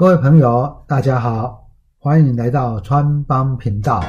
[0.00, 4.00] 各位朋友，大家好，欢迎来到川帮频道。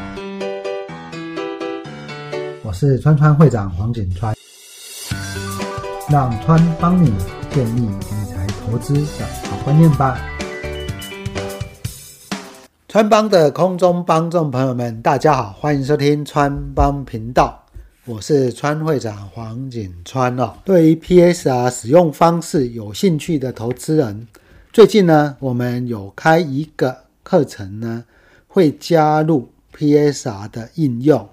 [2.64, 4.36] 我是川川会长黄景川，
[6.08, 7.12] 让川帮你
[7.50, 10.16] 建立理财投资的好观念吧。
[12.88, 17.60] 川帮的空中帮众朋友们，大家好，欢迎收听川帮频道。
[18.06, 20.54] 我是川会长黄景川哦。
[20.64, 24.28] 对于 PSR 使用方式有兴趣的投资人，
[24.72, 28.06] 最近呢，我们有开一个课程呢，
[28.48, 31.28] 会加入 PSR 的应用，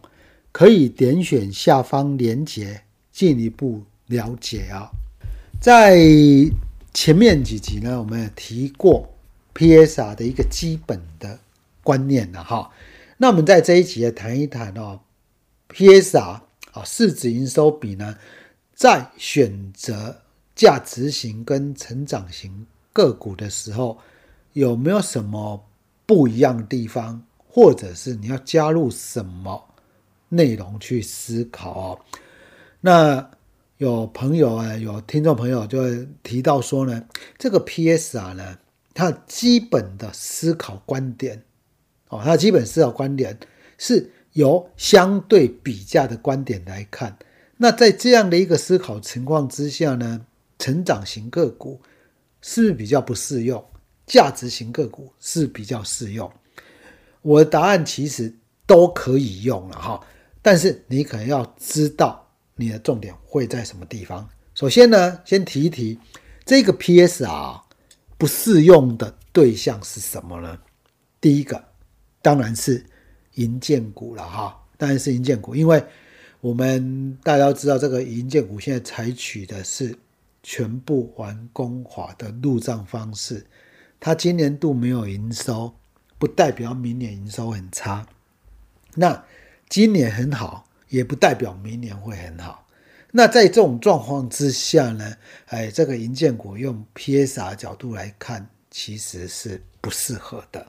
[0.53, 2.81] 可以点选下方链接
[3.13, 4.91] 进一步了解啊。
[5.61, 5.99] 在
[6.95, 9.07] 前面几集呢，我们也提过
[9.55, 11.39] PSR 的一个基本的
[11.83, 12.71] 观念了哈。
[13.19, 15.01] 那我们在这一集也谈一谈哦
[15.69, 16.41] ，PSR。
[16.73, 18.17] 啊，市值营收比呢，
[18.75, 20.15] 在选择
[20.55, 22.67] 价值型跟成长型
[22.97, 23.99] 个股的时候，
[24.55, 25.63] 有没有什么
[26.07, 29.63] 不一样的地方，或者是你要加入什么
[30.31, 32.01] 内容去思考哦？
[32.81, 33.31] 那
[33.77, 37.05] 有朋友啊，有听众朋友就会提到说呢，
[37.37, 38.59] 这个 PSR 呢，
[38.95, 41.43] 它基本的思考观点
[42.09, 43.39] 哦，它基本思考观点
[43.77, 44.11] 是。
[44.37, 47.17] 由相对比价的观点来看，
[47.57, 50.27] 那在这样的一个思考情况之下呢，
[50.59, 51.81] 成长型个股
[52.41, 53.65] 是不是比较不适用？
[54.07, 56.31] 价值型个股是比较适用？
[57.23, 58.35] 我的答案其实
[58.67, 60.01] 都可以用了哈，
[60.43, 64.29] 但是你可能要知道你的重点会在什么地方。
[64.55, 65.99] 首先呢，先提一提
[66.45, 67.61] 这个 PSR
[68.17, 70.59] 不适用的对象是什么呢？
[71.21, 71.65] 第一个
[72.23, 72.85] 当然是。
[73.37, 75.85] 银建股了哈，当然是银建股，因为
[76.41, 79.95] 我们大家都知道，这个银建股现在采取的是
[80.49, 83.45] 全部完工化的入账方式，
[83.99, 85.75] 它今年度没有营收，
[86.19, 88.07] 不代表明年营收很差。
[88.95, 89.25] 那
[89.69, 92.65] 今年很好，也不代表明年会很好。
[93.11, 100.65] 那在这种状况之下呢，哎，这个银建股用 PSR 角度来看，其实是不适合的。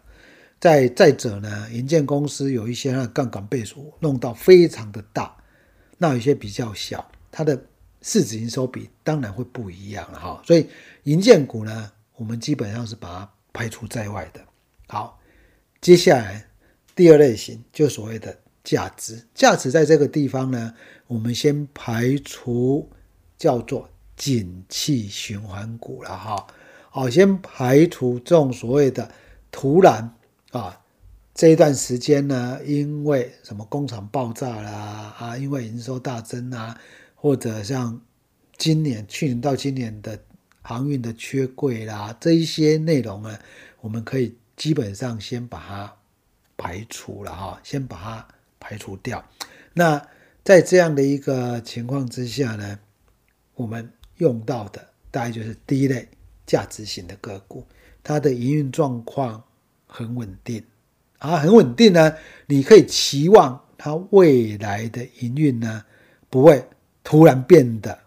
[0.60, 5.38] 再再者呢，银建公司有一些那杠杆倍数弄到非常的大，
[6.00, 7.64] 那有些比较小，它的
[8.08, 10.42] 市值营收比当然会不一样了哈。
[10.46, 10.66] 所以
[11.04, 14.40] 银建股呢，我们基本上是把它排除在外的。
[14.88, 15.20] 好，
[15.82, 16.48] 接下来
[16.96, 20.74] 第二类型就所谓的价值，价值在这个地方呢，
[21.08, 22.90] 我们先排除
[23.38, 26.48] 叫做景气循环股了哈。
[26.90, 29.12] 好，先排除这种所谓的
[29.52, 30.14] 突然。
[30.52, 30.80] 啊，
[31.36, 36.80] 这一段时间呢，因为什么工厂爆炸啦，啊，因为营收大增啊，
[37.20, 38.00] 或者像
[38.58, 40.18] 今年、去年到今年的
[40.62, 43.38] 航运的缺柜啦，这一些内容呢，
[43.82, 45.94] 我们可以基本上先把它
[46.56, 48.28] 排除了哈，先把它
[48.60, 49.22] 排除掉。
[49.74, 50.02] 那
[50.44, 52.80] 在这样的一个情况之下呢，
[53.56, 56.08] 我们用到的大概就是第一类
[56.46, 57.66] 价值型的个股，
[58.04, 59.44] 它的营运状况。
[59.90, 60.62] 很稳定
[61.20, 62.14] 啊，很稳定呢。
[62.46, 65.86] 你可以期望它未来的营运呢，
[66.30, 66.62] 不会
[67.08, 67.98] 突然变得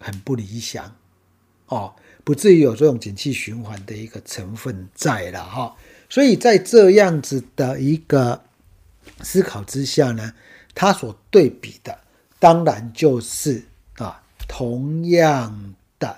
[0.00, 0.92] 很不理想
[1.66, 5.76] 哦，不至于有这种景气循环的一个成分在了哈。
[6.10, 8.42] 所以在这样子的一个
[9.20, 10.34] 思考之下呢，
[10.74, 11.96] 它所对比的
[12.40, 13.62] 当然就是
[13.98, 16.16] 啊，同样的，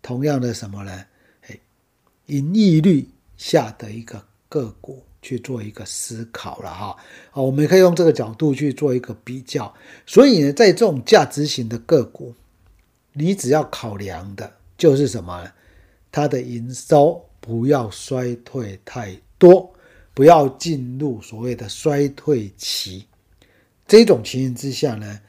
[0.00, 1.04] 同样的什么呢？
[1.48, 1.58] 哎，
[2.26, 3.08] 盈利率。
[3.38, 6.96] 下的一个个股去做一个思考了哈，
[7.30, 9.72] 啊，我们可以用这个角度去做一个比较。
[10.04, 12.34] 所以呢，在这种价值型的个股，
[13.12, 15.50] 你只要考量的就是什么？
[16.10, 19.72] 它的营收不要衰退太多，
[20.12, 23.06] 不要进入所谓的衰退期。
[23.86, 25.20] 这种情形之下呢，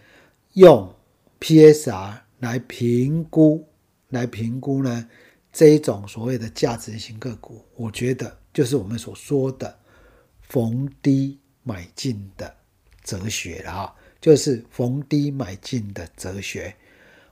[0.54, 0.94] 用
[1.40, 3.66] PSR 来评估，
[4.10, 5.08] 来评估呢。
[5.54, 9.78] 这一种所谓的价值型个股，我觉得就是我们所说的
[10.50, 12.56] 逢低买进的
[13.04, 16.76] 哲学了啊，就是逢低买进的哲学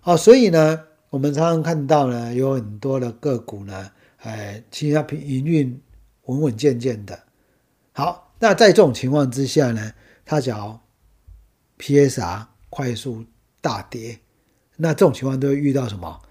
[0.02, 0.18] 啊。
[0.18, 5.82] 所以呢，我们常常看到呢，有很多的个股呢，哎，其实它平营运
[6.26, 7.22] 稳稳健健的。
[7.94, 9.94] 好，那在这种情况之下呢，
[10.26, 10.82] 它只要
[11.78, 13.26] PSR 快速
[13.60, 14.20] 大跌，
[14.78, 16.22] 那这种情况都会遇到什么？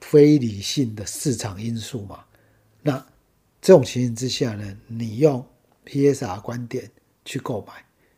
[0.00, 2.24] 非理性的市场因素嘛，
[2.82, 3.06] 那
[3.60, 5.46] 这种情形之下呢，你用
[5.90, 6.88] PSR 观点
[7.24, 7.72] 去购买，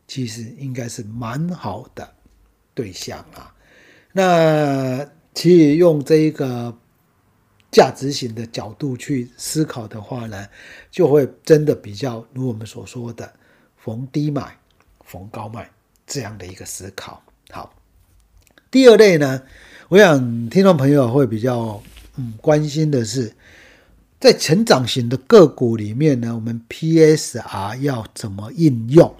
[0.07, 2.07] 其实应该是蛮好的
[2.75, 3.55] 对象啊。
[4.13, 5.03] 那
[5.35, 6.77] 其实用这一个
[7.71, 10.47] 价值型的角度去思考的话呢，
[10.91, 13.33] 就会真的比较如我们所说的
[13.79, 14.55] 逢低买、
[15.05, 15.71] 逢高卖
[16.07, 17.23] 这样的一个思考。
[17.49, 17.75] 好，
[18.71, 19.43] 第二类呢，
[19.89, 21.83] 我想听众朋友会比较
[22.17, 23.35] 嗯关心的是，
[24.23, 29.13] 在成长型的个股里面呢，我们 PSR 要怎么应用？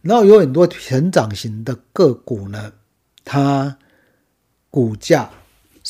[0.00, 2.72] 然后有很多成长型的个股呢，
[3.24, 3.76] 它
[4.70, 5.28] 股价。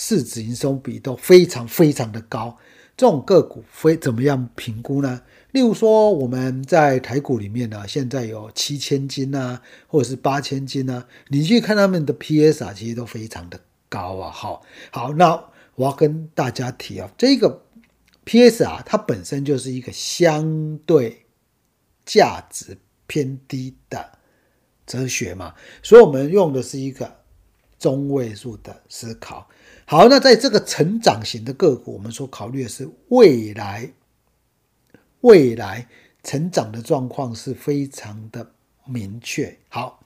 [0.00, 2.56] 市值营收比都非常非常的高，
[2.97, 5.21] 这种个股非怎么样评估呢？
[5.51, 13.59] 例如说我们在台股里面呢，现在有七千金啊，或者是八千金啊，你去看他们的 PSR，其实都非常的
[13.89, 14.31] 高啊。
[14.31, 14.62] 好，
[14.93, 15.43] 好，那
[15.75, 17.62] 我要跟大家提啊，这个
[18.29, 21.25] PS 啊，它本身就是一个相对
[22.05, 22.77] 价值
[23.07, 24.19] 偏低的
[24.87, 27.11] 哲学嘛，所以我们用的是一个
[27.79, 29.49] 中位数的思考。
[29.87, 33.91] 好，那在这个成长型的个股，我们所考虑的是未来，
[35.23, 35.89] 未来
[36.23, 38.51] 成长的状况是非常的
[38.85, 39.57] 明确。
[39.71, 40.05] 好，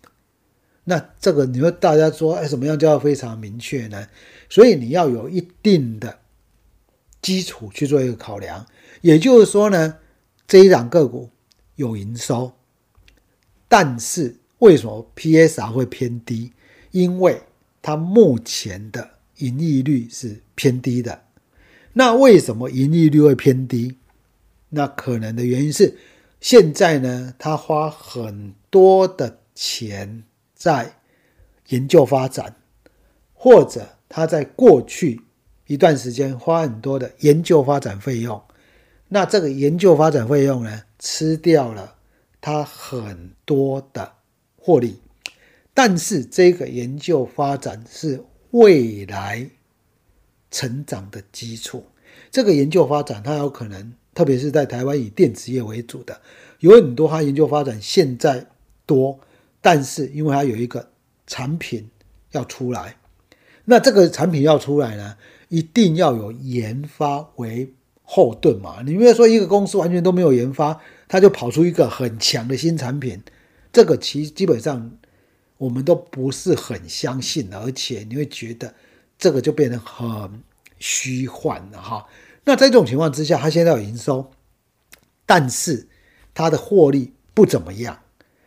[0.85, 4.07] 那这个你说大家说，哎，什么样叫非常明确呢？
[4.49, 6.21] 所以你要有一定的
[7.23, 8.67] 基础去做一个考量。
[9.01, 9.97] 也就是说呢，
[10.47, 11.31] 这一档个股
[11.77, 12.53] 有营收，
[13.69, 16.53] 但是为什么 PSR 会偏低？
[16.91, 17.41] 因为
[17.81, 21.25] 它目前的盈利率是偏低的，
[21.95, 23.97] 那为什么盈利率会偏低？
[24.69, 25.97] 那可能的原因是，
[26.41, 30.23] 现在呢，他花很多的钱
[30.55, 30.95] 在
[31.69, 32.55] 研究发展，
[33.35, 35.21] 或者他在过去
[35.67, 38.43] 一段时间花很多的研究发展费用，
[39.09, 41.95] 那这个研究发展费用呢，吃掉了
[42.41, 44.13] 他很多的
[44.57, 45.01] 获利，
[45.73, 48.25] 但是这个研究发展是。
[48.53, 49.49] 未来
[50.51, 51.87] 成长的基础，
[52.31, 56.21] 这个研究发展，它有可能，特别是在台湾以电子业为主的，
[56.59, 58.47] 有很多它研究发展现在
[58.85, 59.19] 多，
[59.63, 60.87] 但是因为它有一个
[61.27, 61.89] 产品
[62.33, 62.95] 要出来，
[63.65, 65.17] 那这个产品要出来呢，
[65.53, 67.73] 一定要有研发为
[68.03, 68.83] 后盾嘛。
[68.83, 73.23] 你比如说一个公司完全都没有研发，它就跑出一个很强的新产品，
[73.73, 74.99] 这个其基本上。
[75.59, 78.75] 我们都不是很相信，而且你会觉得
[79.17, 80.43] 这个就变得很
[80.81, 82.05] 虚幻了哈。
[82.43, 84.33] 那在这种情况之下，它现在有营收，
[85.25, 85.87] 但是
[86.35, 88.01] 它的获利不怎么样。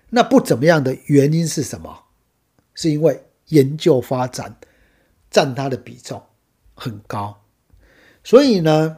[0.09, 2.03] 那不怎么样的原因是什么？
[2.73, 4.57] 是因为研究发展
[5.31, 6.21] 占它的比重
[6.75, 7.41] 很高。
[8.23, 8.97] 所以呢，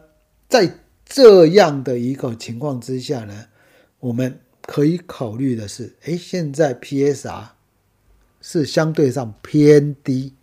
[0.49, 3.47] 在这样的一个情况之下呢，
[4.01, 7.51] 我们可以考虑的是，哎，现在 PSR。
[8.39, 10.33] 是相对上偏低，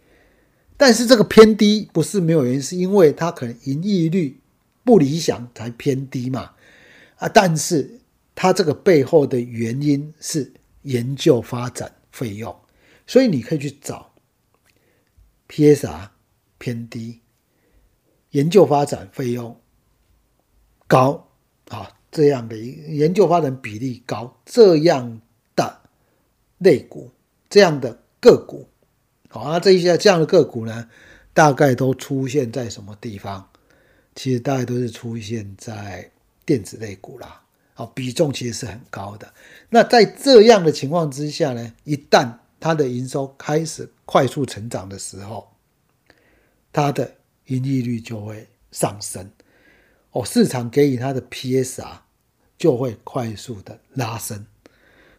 [0.77, 4.41] 但是这个偏低不是没有原因，是因为它可能盈利率
[4.83, 6.51] 不理想才偏低嘛。
[7.17, 8.01] 啊，但是
[8.35, 10.53] 它这个背后的原因是
[10.83, 12.55] 研究发展费用，
[13.07, 14.13] 所以你可以去找
[15.49, 16.09] PSR
[16.59, 17.21] 偏低、
[18.35, 19.59] 研究发展费用
[20.87, 21.27] 高
[21.69, 25.21] 啊这样的研究发展比例高这样
[25.57, 25.81] 的
[26.59, 27.11] 类股。
[27.51, 28.67] 这样的个股，
[29.29, 30.89] 好，那这一些这样的个股呢，
[31.33, 33.49] 大概都出现在什么地方？
[34.17, 36.11] 其实大概都是出现在
[36.45, 37.43] 电子类股啦，
[37.75, 39.33] 好，比重其实是很高的。
[39.69, 45.53] 那在这样的情况之下呢，一旦它的营收开始快速成长的时候，
[46.73, 47.15] 它的
[47.47, 49.31] 盈利率就会上升，
[50.13, 51.99] 哦，市场给予它的 PSR
[52.57, 54.47] 就会快速的拉升。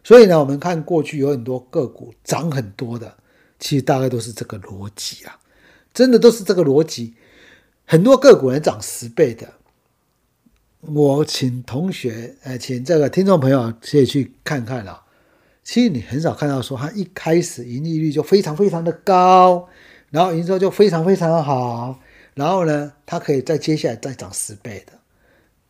[0.02, 3.16] 所以呢，我们看过去有很多个股涨很多的，
[3.58, 5.38] 其实大概都是这个逻辑啊，
[5.92, 7.14] 真的都是这个逻辑。
[7.84, 9.54] 很多个股能涨十倍的，
[10.80, 15.04] 我请同学，呃，请这个听众朋友可以去看看啊。
[15.62, 19.68] 其实你很少看到说，它一开始盈利率就非常非常的高，
[20.10, 22.00] 然后营收就非常非常的好，
[22.36, 24.92] 然后呢，它可以在接下来再涨十倍的，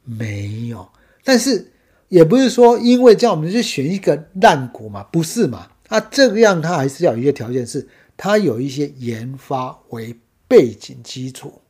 [0.04, 0.87] 没有。
[1.25, 1.73] 但是。
[2.08, 5.68] 也不是说因为这样我们就选一个烂股嘛，不是嘛？
[5.88, 10.14] 啊，这个样它还是要有一个条件，是它有一些研发为
[10.46, 11.61] 背景基础，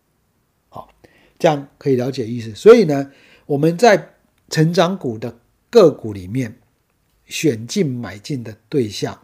[0.68, 0.90] 好，
[1.38, 2.54] 这样可以了解意思。
[2.54, 3.10] 所以呢，
[3.46, 4.10] 我们在
[4.50, 5.38] 成长股的
[5.70, 6.54] 个股里面
[7.24, 9.18] 选进买进的对象，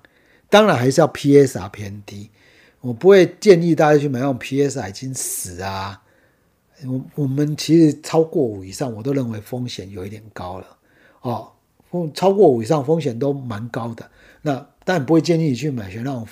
[0.49, 2.31] 当然还是要 PSR 偏低。
[2.83, 6.03] 我不会建议大家去买那种 PSR 已经死啊。
[6.85, 10.77] 我我们其实超过五以上，我都认为风险有一点高了。
[11.21, 11.53] 哦，
[11.91, 14.11] 风超过五以上风险都蛮高的，
[14.43, 16.27] 那但不会建议你去买选那种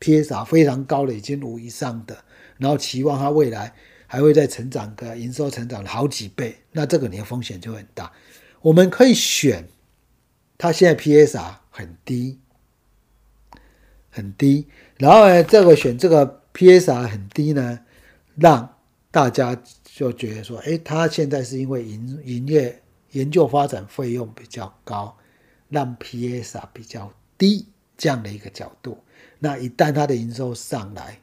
[0.00, 2.22] PSR 非常高的，已经五以上的，
[2.58, 3.72] 然后期望它未来
[4.06, 8.12] 还会再成长个营收成长好几倍，那这个你的风险就很大。
[8.60, 9.66] 我们可以选，
[10.58, 12.38] 它现在 PSR 很低，
[14.10, 14.66] 很低，
[14.98, 17.80] 然后呢，这个选这个 PSR 很低呢，
[18.36, 18.76] 让
[19.10, 25.16] 大家就觉得说，哎，它现在是因为营营业研究发展费用比较高，
[25.68, 28.98] 让 PSR 比较低这样的一个角度。
[29.38, 31.20] 那一旦它的营收上来，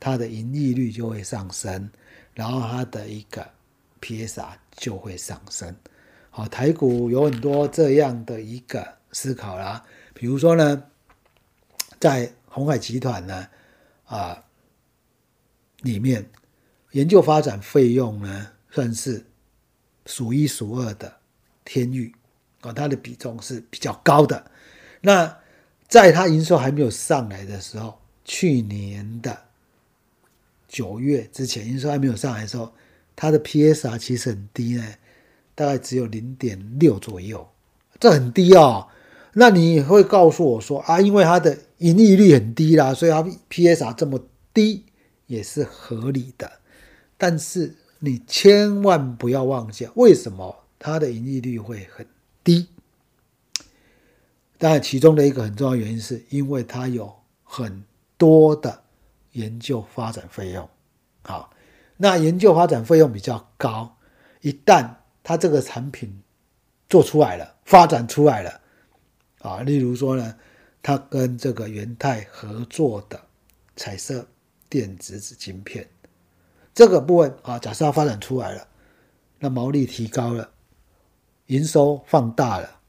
[0.00, 1.90] 它的盈利率就会上升，
[2.34, 3.46] 然后它的一个
[4.00, 5.74] PSR 就会上升。
[6.30, 10.82] 好，台股有很多这样的一个思考啦，比如说呢，
[12.00, 13.48] 在红海集团呢，
[14.04, 14.44] 啊，
[15.80, 16.28] 里面
[16.92, 19.24] 研究发展费用呢，算是
[20.04, 21.12] 数一数二的
[21.64, 22.14] 天域
[22.60, 24.50] 啊，它的比重是比较高的。
[25.00, 25.34] 那
[25.88, 29.36] 在它营收还没有上来的时候，去年的。
[30.68, 32.72] 九月之前，营收还没有上来的时候，
[33.14, 34.94] 它的 PSR 其实很低呢，
[35.54, 37.46] 大概只有零点六左右，
[38.00, 38.88] 这很低哦。
[39.34, 44.20] 那你会告诉我说啊，因为它的盈利率很低啦，所以它 PSR 这么
[44.54, 44.86] 低
[45.26, 46.50] 也是合理的。
[47.18, 52.06] 但是你千万不要忘记，为什么它的盈利率会很
[52.42, 52.68] 低？
[54.58, 57.12] 当然，其中的一个很重要原因是因为它有
[57.44, 57.84] 很
[58.16, 58.80] 多的。
[59.32, 60.68] 研究发展费用，
[61.22, 61.54] 好，
[61.96, 63.96] 那研究发展费用比较高，
[64.42, 64.86] 一旦
[65.22, 66.20] 它这个产品
[66.86, 68.60] 做出来了，发展出来了，
[69.40, 70.36] 啊，例如说呢，
[70.82, 73.20] 它跟这个元泰合作的
[73.76, 74.26] 彩色
[74.68, 75.88] 电子纸晶片，
[76.74, 78.66] 这个部分啊，假设它发展出来了，
[79.38, 80.50] 那毛利提高了，
[81.46, 82.80] 营收放大了，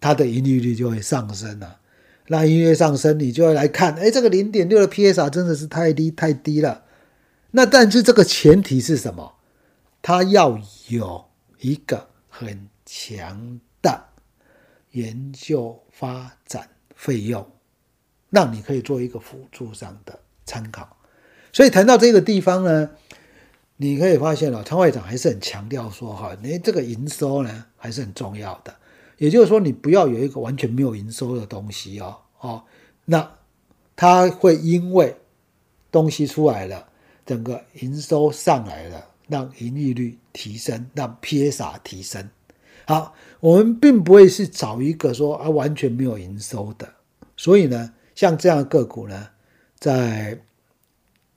[0.00, 1.80] 它的盈利率就会上升了。
[2.28, 6.84] 那音乐上升，你就要来看，哎，这个零点六的 PSR 真的是太低太低了。
[7.50, 9.34] 那但是这个前提是什么？
[10.00, 11.26] 它要有
[11.58, 14.08] 一个很强的
[14.90, 17.46] 研究发展费用，
[18.30, 20.96] 让你可以做一个辅助上的参考。
[21.52, 22.90] 所以谈到这个地方呢，
[23.76, 28.74] 你可以发现了，仓会长还是很强调说，哈，你这个营收呢还是很重要的。
[29.18, 32.64] 也就是说，你不要有一个完全没有营收的东西哦，哦，
[33.04, 33.30] 那
[33.94, 35.16] 它会因为
[35.92, 36.88] 东西出来了，
[37.24, 42.28] 整个营收上来了，让盈利率提升，让 PSR 提升。
[42.86, 46.92] 好，我们并不会是找一个说啊完全没有营收的，
[47.36, 49.30] 所以呢，像这样的个股呢，
[49.78, 50.40] 在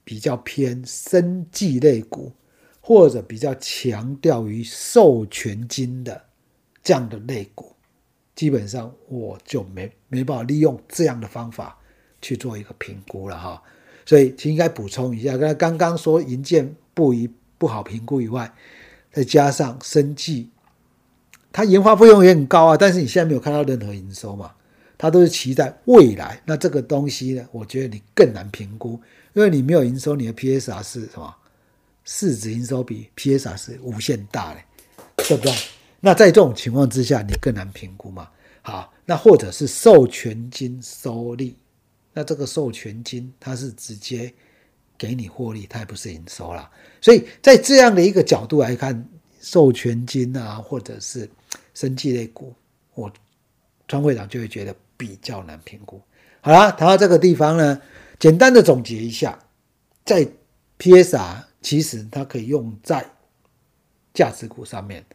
[0.04, 2.34] 比较偏生技类股，
[2.82, 6.24] 或者比较强调于授权金的。
[6.84, 7.74] 这样的类股，
[8.34, 11.78] 基本上我就没没办法利用这样的方法
[12.22, 13.62] 去做一个评估了哈，
[14.06, 18.50] 所以应该补充一下，刚刚刚说银建不一不好评估以外，
[19.12, 20.50] 再加上生技，
[21.52, 24.52] 它研发费用也很高啊，但是你现在没有看到任何营收嘛，
[24.98, 29.00] 它都是期待未来，那这个东西呢，我觉得你更难评估，
[29.34, 31.34] 因为你没有营收，你的 PSR 是什么？
[32.06, 34.60] 市值营收比 PSR 是无限大的，
[35.18, 35.54] 对不对？
[36.00, 38.30] 那在这种情况之下，你更难评估嘛？
[38.62, 41.58] 好，那或者是授权金收利，
[42.14, 44.34] 那这个授权金它是直接
[44.98, 46.70] 给你获利，它也不是营收啦。
[47.02, 49.08] 所以在这样的一个角度来看，
[49.40, 51.30] 授权金啊，或者是
[51.74, 52.54] 生技类股，
[52.94, 53.12] 我
[53.88, 56.02] 川会长就会觉得比较难评估。
[56.42, 57.82] 好了，谈到这个地方呢，
[58.20, 59.38] 简单的总结一下，
[60.06, 60.28] 在
[60.80, 63.06] PSR 其实它可以用在
[64.14, 65.06] 价值股上面。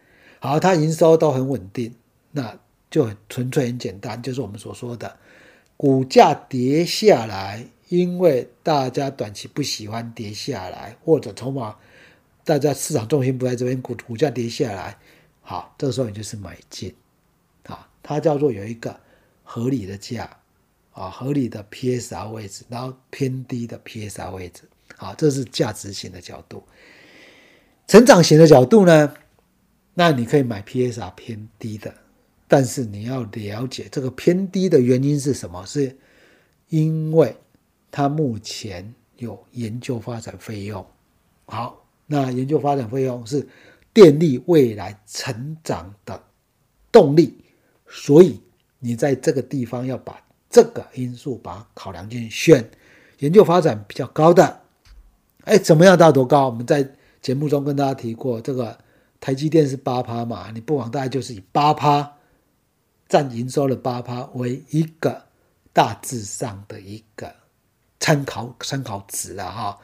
[0.40, 1.94] 好，它营收都很稳定，
[2.32, 2.58] 那
[2.90, 5.16] 就很纯粹很简单，就是我们所说的
[5.76, 11.76] 股价跌下来，因为大家短期不喜欢跌下来，或者筹码
[12.44, 14.98] 大家市场重心不在这边，股股价跌下来，
[15.40, 16.94] 好，这个时候你就是买进，
[17.64, 18.98] 啊，它叫做有一个
[19.42, 20.28] 合理的价，
[20.92, 24.62] 啊，合理的 PSR 位置，然后偏低的 PSR 位置，
[24.96, 26.64] 好，这是价值型的角度，
[27.86, 29.14] 成长型的角度呢？
[29.94, 31.94] 那你可以买 PSR 偏低的，
[32.48, 35.64] 但是你要了解这个偏低的原因是什么？
[35.66, 35.96] 是
[36.70, 37.36] 因为
[37.90, 40.84] 它目前有研究发展费用。
[41.44, 41.81] 好，
[42.12, 43.48] 那研究发展费用是
[43.94, 46.22] 电力未来成长的
[46.92, 47.42] 动力，
[47.88, 48.38] 所以
[48.78, 52.70] 你在这个地方要把这个因素把它考量进去，选
[53.20, 54.60] 研究发展比较高的。
[55.44, 56.46] 哎，怎么样到多高？
[56.46, 56.88] 我们在
[57.20, 58.78] 节目中跟大家提过这个。
[59.24, 60.50] 台积电是八趴嘛？
[60.50, 62.12] 你不妨大概就是以八趴
[63.08, 65.24] 占营收的八趴为一个
[65.72, 67.32] 大致上的一个
[68.00, 69.78] 参考参考值了哈。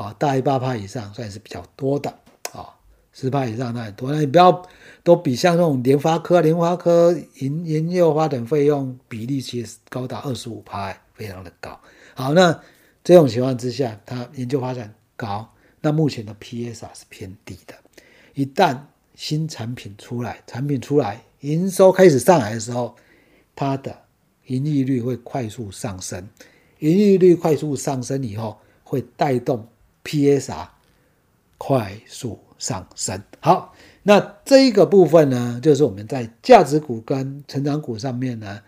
[0.00, 2.08] 啊，大于八趴以上算是比较多的
[2.52, 2.72] 啊，
[3.12, 4.10] 十趴以上那很多。
[4.10, 4.66] 那你不要
[5.04, 11.78] 都比像那种联发科、联发科研研究发展费用比例其实高达二十五趴，非常的高。
[12.14, 12.58] 好，那
[13.04, 15.46] 这种情况之下，它研究发展高，
[15.82, 17.74] 那目前的 PSR 是偏低的。
[18.32, 18.78] 一旦
[19.14, 22.96] 新产品出来，产品出来，营收开始上来的时候，
[23.54, 23.94] 它的
[24.46, 26.26] 盈利率会快速上升。
[26.78, 29.68] 盈利率快速上升以后，会带动
[30.04, 30.68] PSR
[31.58, 33.22] 快速上升。
[33.40, 38.60] 好，那这一个部分呢，就是我们在价值股跟成长股上面呢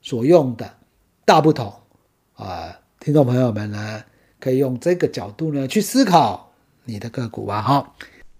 [0.00, 0.76] 所用的
[1.24, 1.72] 大不同
[2.34, 2.78] 啊。
[3.00, 4.02] 听众朋友们呢，
[4.40, 6.52] 可以用这个角度呢去思考
[6.84, 7.60] 你的个股吧。
[7.62, 7.94] 哈，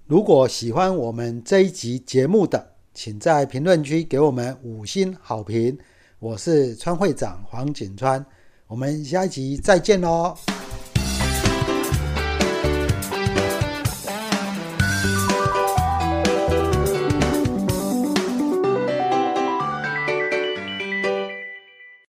[0.07, 5.79] 如果喜欢我们这一集节目的，请在评论区给我们五星好评。
[6.19, 8.25] 我是川会长黄景川。
[8.67, 10.56] 我们下一集再见喽。